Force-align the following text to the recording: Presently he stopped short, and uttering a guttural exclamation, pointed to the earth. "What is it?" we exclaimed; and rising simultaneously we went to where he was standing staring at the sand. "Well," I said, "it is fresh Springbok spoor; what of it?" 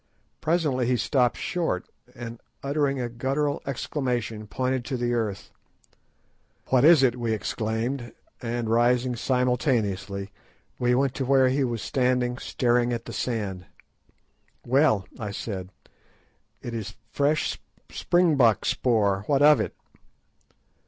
Presently 0.41 0.87
he 0.87 0.97
stopped 0.97 1.37
short, 1.37 1.87
and 2.15 2.39
uttering 2.63 2.99
a 2.99 3.07
guttural 3.07 3.61
exclamation, 3.67 4.47
pointed 4.47 4.83
to 4.85 4.97
the 4.97 5.13
earth. 5.13 5.51
"What 6.69 6.83
is 6.83 7.03
it?" 7.03 7.19
we 7.19 7.33
exclaimed; 7.33 8.11
and 8.41 8.67
rising 8.67 9.15
simultaneously 9.15 10.31
we 10.79 10.95
went 10.95 11.13
to 11.13 11.25
where 11.27 11.49
he 11.49 11.63
was 11.63 11.83
standing 11.83 12.39
staring 12.39 12.91
at 12.91 13.05
the 13.05 13.13
sand. 13.13 13.67
"Well," 14.65 15.05
I 15.19 15.29
said, 15.29 15.69
"it 16.63 16.73
is 16.73 16.95
fresh 17.11 17.59
Springbok 17.91 18.65
spoor; 18.65 19.23
what 19.27 19.43
of 19.43 19.59
it?" 19.61 19.75